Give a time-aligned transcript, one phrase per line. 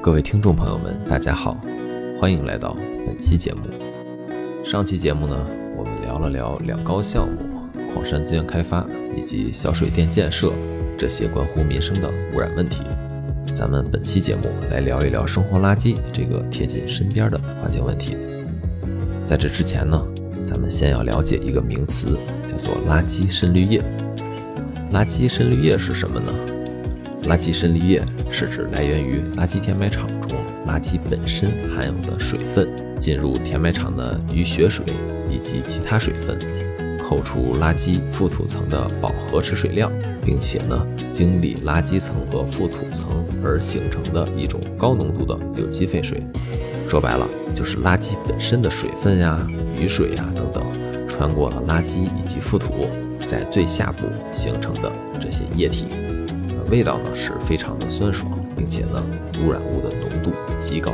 [0.00, 1.60] 各位听众朋友们，大家好，
[2.20, 3.62] 欢迎来到本期节目。
[4.64, 5.36] 上期节目呢，
[5.76, 7.36] 我们聊了聊两高项目、
[7.92, 10.52] 矿山资源开发以及小水电建设
[10.96, 12.84] 这些关乎民生的污染问题。
[13.52, 18.16] 咱们本期节目来聊一聊生活垃圾这个贴近身边的环境问题。
[19.26, 20.00] 在这之前呢，
[20.46, 23.82] 咱们先要了解一个名词，叫做垃圾渗滤液。
[24.92, 26.32] 垃圾渗滤液是什么呢？
[27.28, 32.66] 垃圾渗滤液是指来源于垃圾填埋场中垃圾本身含有的水分，
[32.98, 34.82] 进入填埋场的雨雪水
[35.30, 36.38] 以及其他水分，
[37.06, 39.92] 扣除垃圾覆土层的饱和池水量，
[40.24, 46.22] 并且呢，经历垃圾层和覆土层而形成的一种高浓度的有机废水。
[46.88, 49.46] 说白了，就是垃圾本身的水分呀、
[49.78, 50.64] 雨水呀等等，
[51.06, 52.88] 穿过了垃圾以及覆土，
[53.20, 54.90] 在最下部形成的
[55.20, 55.86] 这些液体。
[56.70, 59.02] 味道呢是非常的酸爽，并且呢
[59.42, 60.92] 污染物的浓度极高。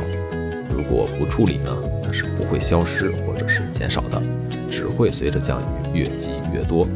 [0.69, 1.71] 如果不处理呢，
[2.03, 4.21] 它是不会消失或者是减少的，
[4.69, 6.87] 只会随着降雨越积越多。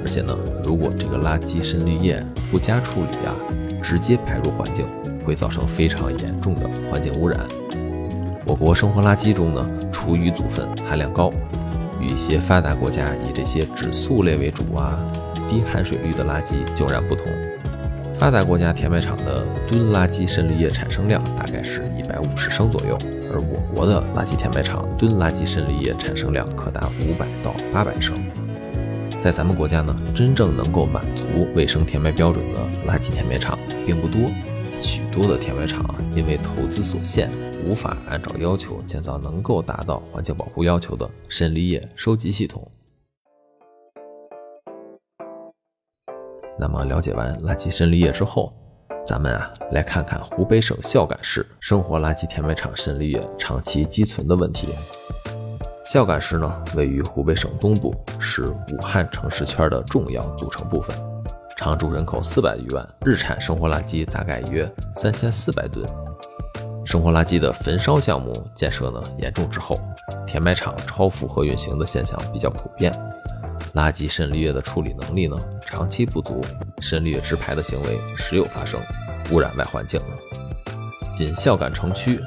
[0.00, 3.34] 而且呢，如果这个垃圾渗滤液不加处理啊，
[3.82, 4.86] 直接排入环境，
[5.24, 7.40] 会造成非常严重的环境污染。
[8.46, 11.32] 我国生活垃圾中呢，厨余组分含量高，
[11.98, 15.02] 与一些发达国家以这些脂素类为主啊、
[15.48, 17.26] 低含水率的垃圾迥然不同。
[18.24, 22.96] 发达国家填埋场的吨垃圾渗滤液产生量大概是一百五十升左右，
[23.30, 28.16] 而我国的垃圾填埋场吨垃圾渗滤液产生量可达五百到八百升。
[29.20, 34.22] 在咱们国家呢，真正能够满足卫生填埋标准的垃圾填埋场并不多，
[34.80, 37.30] 许多的填埋场啊，因为投资所限，
[37.66, 42.66] 无法按照要求建造能够达到环境保护要求的渗滤液收集系统。
[46.58, 48.52] 那么了解完垃圾渗滤液之后，
[49.06, 54.68] 咱们啊来看看湖北省孝感市生活垃圾填埋场渗滤液长期积存的问题。
[55.84, 60.96] 孝感市呢位于湖北省东部，是武汉城市圈的重要组成部分，
[61.56, 65.86] 常住人口四百余万，日产生活垃圾大概约三千四百吨。
[66.86, 69.78] 生活垃圾的焚烧项目建设呢严重滞后，
[70.26, 72.90] 填埋场超负荷运行的现象比较普遍。
[73.74, 75.36] 垃圾渗滤液的处理能力呢，
[75.66, 76.44] 长期不足，
[76.80, 78.80] 渗滤液直排的行为时有发生，
[79.30, 80.00] 污染外环境。
[81.12, 82.20] 仅孝感城区、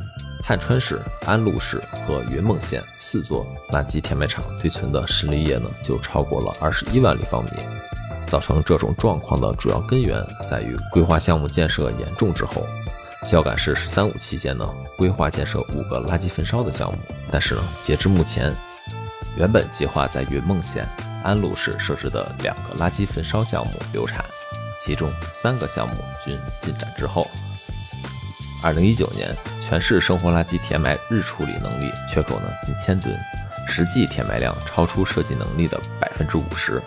[0.44, 7.52] 汉川市、安陆市和云梦县四座垃圾填埋场堆存的渗滤液呢，就超过了二十一万立方米。
[8.28, 12.62] 造成这种状况的主要根源在于规划项目建设严重滞后。
[13.26, 16.98] 孝感市“十三五”期间呢，规划建设五个垃圾焚烧的项目，
[17.32, 18.54] 但是呢，截至目前，
[19.38, 20.86] 原本计划在云梦县。
[21.28, 24.24] 安陆市设置的两个垃圾焚烧项目流产，
[24.80, 27.30] 其中三个项目均进展滞后。
[28.64, 33.14] 二零一九年，全市生活垃圾填埋日处理能力缺口呢近千吨，
[33.68, 36.82] 实际填埋量超出设计能力的百分之五十。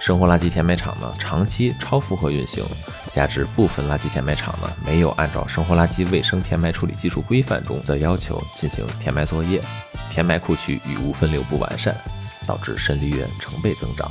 [0.00, 2.64] 生活垃圾填埋场呢长期超负荷运行，
[3.12, 9.60] 加之部分垃圾填埋场呢没有按照生活垃圾卫生填埋处理技术规范中的要求进行填埋作业，
[10.10, 11.94] 填埋库区雨污分流不完善。
[12.46, 14.10] 导致渗滤液成倍增长，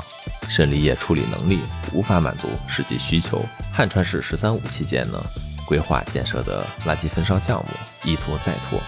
[0.49, 1.59] 渗滤液处理能力
[1.93, 3.43] 无法满足实际需求。
[3.73, 5.19] 汉川市“十三五”期间呢，
[5.65, 7.69] 规划建设的垃圾焚烧项目
[8.03, 8.79] 一拖再拖，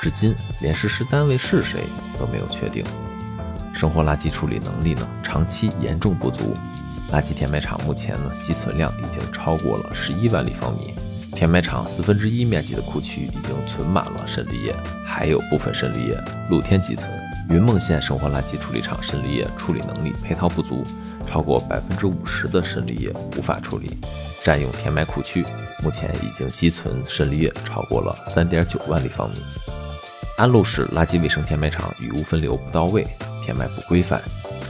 [0.00, 1.82] 至今连实施单位是谁
[2.18, 2.84] 都没有确定。
[3.74, 6.56] 生活垃圾处理能力呢，长期严重不足。
[7.12, 10.94] 垃圾填埋场目前呢，积存量已经超过了十一万立方米，
[11.34, 14.74] 填埋场四分之一面积的库区已经存满了渗滤液，
[15.06, 17.10] 还有部分渗滤液露天积存。
[17.48, 20.84] 云梦县生活垃圾处理厂渗滤液处理能力配套不足，
[21.26, 23.90] 超过百分之五十的渗滤液无法处理，
[24.44, 25.46] 占用填埋库区，
[25.82, 29.36] 目前已经积存渗滤液超过了三点九万立方米。
[30.36, 33.06] 安陆市垃圾卫生填埋场雨污分流不到位，
[33.42, 34.20] 填埋不规范，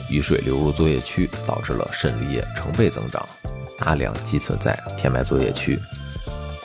[0.08, 3.26] 雨水流入作业区，导致了渗滤液成倍增长，
[3.78, 5.78] 大量积存在填埋作业区。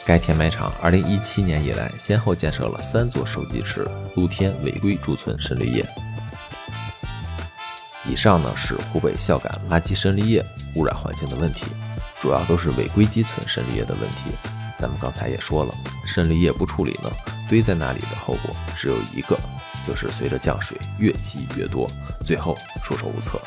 [0.05, 5.85] 该填埋场二零一七年以来，先后建设了三座收集池，露天违规贮存渗滤液。
[8.09, 10.45] 以上呢是湖北孝感垃圾渗滤液
[10.75, 11.65] 污染环境的问题，
[12.21, 14.37] 主要都是违规积存渗滤液的问题。
[14.77, 15.73] 咱们刚才也说了，
[16.05, 17.09] 渗滤液不处理呢，
[17.49, 19.39] 堆在那里的后果只有一个，
[19.87, 21.89] 就是随着降水越积越多，
[22.25, 23.39] 最后束手无策。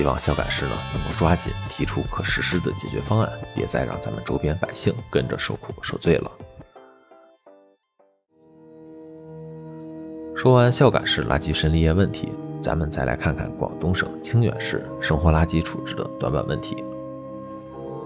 [0.00, 6.30] 希望孝感市呢能够抓紧提出可实施的解决方案，别再让咱们周边百姓跟着受苦受罪了。
[10.34, 12.32] 说完孝感市垃圾渗滤液问题，
[12.62, 16.82] 咱们再来看看广东省清远市生活垃圾处置的短板问题。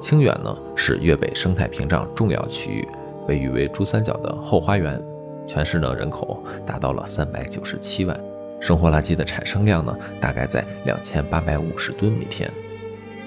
[0.01, 2.89] 清远呢是粤北生态屏障重要区域，
[3.25, 5.01] 被誉为珠三角的后花园，
[5.47, 8.21] 全市呢人口达到了三百九十七万，
[8.65, 12.51] 生活垃圾的产生量呢大概在两千八百五十吨每天。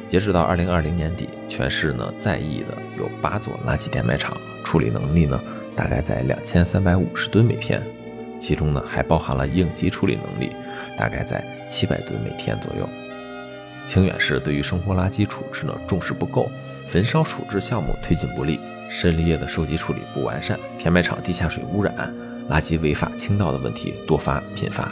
[0.08, 5.40] 截止到二零二零年底，全市呢在役的有八座垃圾填埋场，处理能力呢
[5.76, 7.80] 大概在两千三百五十吨每天，
[8.40, 10.52] 其中呢还包含了应急处理能力，
[10.98, 12.90] 大概在七百吨每天左右。
[13.86, 16.50] 清远市对于生活垃圾处置呢重视不够，
[16.88, 21.94] 焚烧处置项目推进不力，渗沥液的收集处理不完善，填埋场地下水污染、
[22.50, 24.92] 垃圾违法倾倒的问题多发频发。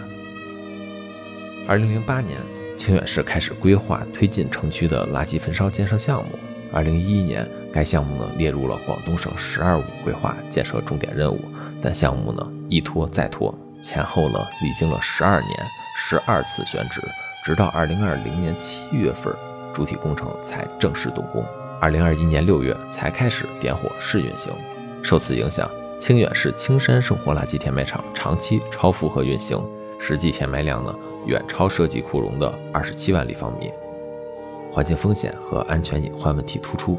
[1.67, 2.37] 二零零八年，
[2.77, 6.37] 清远市开始规划推进城区的垃圾焚烧建设项目。
[6.71, 11.41] 二零一一年，该项目呢列入了广东省“十二五”规划建设重点任务，
[11.81, 15.51] 但项目呢一拖再拖，前后呢历经了十二年，
[15.97, 17.01] 十二次选址。
[17.43, 19.33] 直到二零二零年七月份，
[19.73, 21.43] 主体工程才正式动工。
[21.81, 24.53] 二零二一年六月才开始点火试运行。
[25.01, 25.67] 受此影响，
[25.99, 29.63] 清远市青山生活垃圾填埋场长期超负荷运行，
[30.07, 33.71] 实际填埋量呢远超设计库容的二十七万立方米，
[34.71, 36.95] 环境风险和安全隐患问题突出。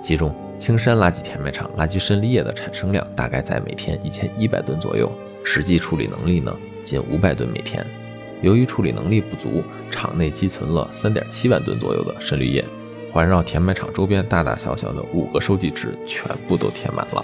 [0.00, 5.12] 其中，青山垃圾填埋场垃圾渗滤液的产生量大概在每天一千一百吨左右，
[5.44, 7.84] 实际处理能力呢仅五百吨每天。
[8.40, 12.64] 由于处理能力不足，场内积存了三点七万吨左右的渗滤液，
[13.12, 17.22] 环绕填埋场周边大大小小的五个收集池全部都填满了。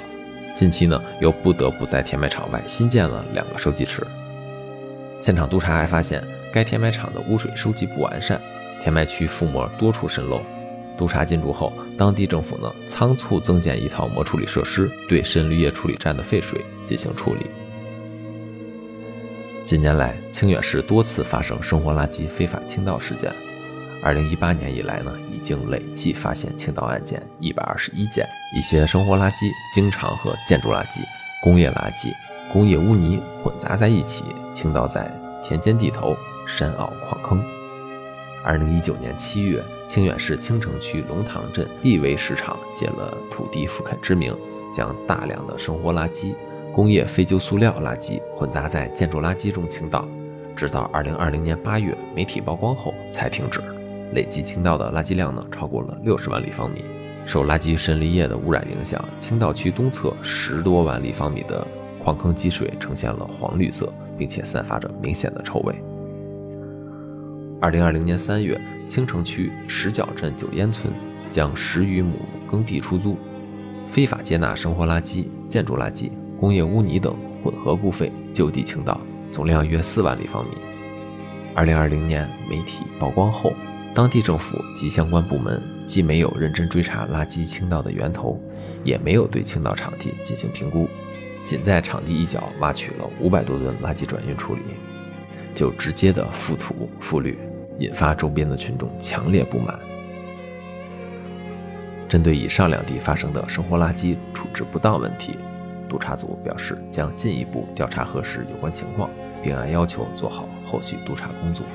[0.55, 4.07] 近期呢，又不得不在填埋场外新建了两个收集池。
[5.21, 6.23] 现场督查还发现，
[6.53, 8.41] 该填埋场的污水收集不完善，
[8.83, 10.41] 填埋区覆膜多处渗漏。
[10.97, 17.47] 督查进驻后，当地政府呢仓促增建一套膜处理设施，对渗滤液处理站的废水进行处理。
[19.65, 23.33] 近年来，清远市多次发生生活垃圾非法倾倒事件。
[24.03, 28.27] 二零一八年以来呢，已经累计发现倾倒案件一百二十一件。
[28.57, 31.01] 一些生活垃圾经常和建筑垃圾、
[31.43, 32.11] 工业垃圾、
[32.53, 35.09] 工业污泥混杂在一起，倾倒在
[35.43, 36.17] 田间地头、
[36.47, 37.41] 山坳矿坑。
[38.43, 44.37] 二零一九年七月，清远市青城区龙塘镇立威市场借了土地复垦之名，
[44.75, 46.35] 将大量的生活垃圾。
[46.73, 50.09] 工业废旧塑料垃圾混杂在建筑垃圾中倾倒，
[50.57, 53.61] 直到二零二零年八月媒体曝光后才停止。
[54.13, 56.85] 累计倾倒的垃圾量呢，超过了六十万立方米。
[57.27, 61.65] 受垃圾渗沥液的污染影响，倾倒区东侧十多万立方米的
[62.03, 65.75] 矿坑积水呈现了黄绿色，并且散发着明显的臭味。
[67.61, 70.93] 二零二零年三月，青城区石角镇九烟村
[71.29, 72.17] 将十余亩
[72.51, 73.17] 耕地出租，
[73.87, 76.11] 非法接纳生活垃圾、建筑垃圾。
[76.39, 77.15] 工业污泥等
[77.45, 78.99] 混合固废就地倾倒，
[79.31, 80.53] 总量约四万立方米。
[81.55, 83.53] 二零二零年媒体曝光后，
[83.95, 88.41] 当地政府及相关部门既没有认真追查垃圾倾倒的源头，
[88.83, 90.89] 也没有对倾倒场地进行评估，
[91.45, 94.61] 仅在场地一角挖取了五百多吨垃圾转运处理，
[95.55, 97.39] 就直接的覆土覆绿，
[97.79, 99.79] 引发周边的群众强烈不满。
[102.09, 105.37] 针对以上两地发生的生活垃圾处置不当问题。
[105.89, 109.11] 督查组表示，将进一步调查核实有关情况，
[109.43, 111.67] 并按要求做好后续督查工作。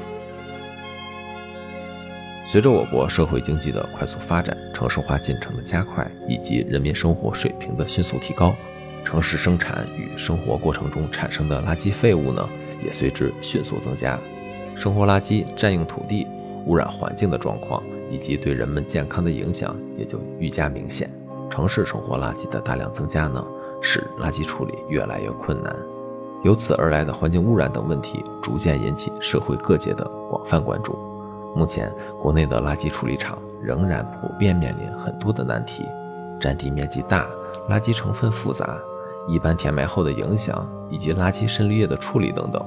[2.48, 8.56] 随着我国社会经济的快速发展、城市化进程的加快以及人民生活水平的迅速提高，
[9.06, 12.50] 城市生产与生活过程中产生的垃圾废物呢，
[12.83, 14.19] 也随之迅速增加。
[14.76, 16.28] 生活垃圾占用土地、
[16.66, 17.81] 污染环境的状况，
[18.12, 21.09] 以及对人们健康的影响也就愈加明显。
[21.50, 23.45] 城市生活垃圾的大量增加呢？
[23.81, 25.76] 使垃圾处理越来越困难，
[26.44, 30.97] 由此而来的环境污染等问题逐渐引起社会各界的广泛关注。
[31.56, 35.85] 目前，国内的垃圾处理厂仍然普遍面临很多的难题：
[36.40, 37.30] 占地面积大、
[37.69, 38.76] 垃圾成分复杂、
[39.28, 42.64] 一般填埋后的影响以及垃圾渗滤液的处理等等。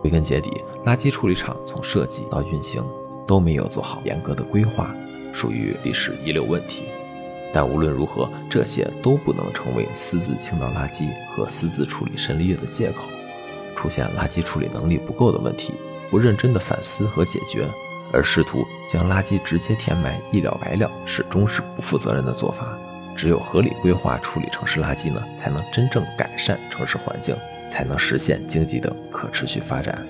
[0.00, 2.84] 归根结底，垃圾处理厂从设计到运行
[3.26, 4.94] 都没有做好严格的规划，
[5.32, 6.84] 属于历史遗留问题。
[7.52, 13.04] 但无论如何，这些都不能成为私自倾倒垃圾和私自处理渗滤液的借口。
[13.74, 15.72] 出现垃圾处理能力不够的问题，
[16.10, 17.66] 不认真的反思和解决，
[18.12, 22.78] 而试图将垃圾直接填埋一了百了，始终是不负责任的做法。
[23.18, 27.34] 只有合理规划处理城市垃圾呢，才能真正改善城市环境，
[27.68, 30.06] 才能实现经济的可持续发展。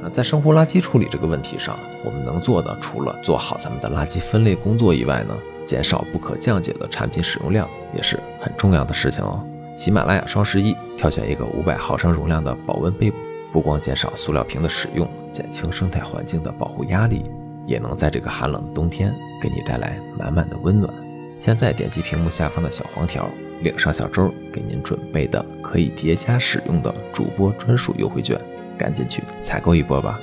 [0.00, 9.44] 啊在生活垃圾处理这个问题上，我们能做的，除了做好咱们的垃圾分类工作以外呢，减少不可降解的产品使用量也是很重要的事情哦。
[9.76, 13.12] 喜马拉雅双十一挑选一个五百毫升容量的保温杯，
[13.52, 17.24] 不光减少塑料瓶的使用，减轻生态环境的保护压力，
[17.66, 20.92] 也能在这个寒冷的冬天给你带来满满的温暖。
[21.40, 23.28] 现在点击屏幕下方的小黄条，
[23.62, 28.40] 领上小周给您准备的可以叠加使用的主播专属优惠券，
[28.78, 30.20] 赶紧去采购一波吧！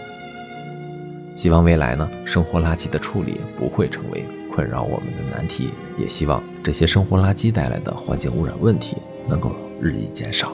[1.36, 10.53] 希望未来呢，生活垃圾的处理不会成为困扰我们的难题，也希望这些生活垃圾带来的环境污染问题能够日益减少。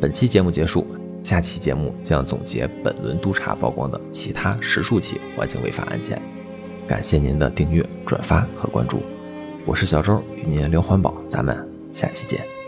[0.00, 0.86] 本期节目结束，
[1.22, 6.20] 下期节目将总结本轮督查曝光的其他十数起环境违法案件。
[6.88, 9.02] 感谢您的订阅、转发和关注，
[9.66, 12.59] 我是小周，与您聊环保，咱们下期见。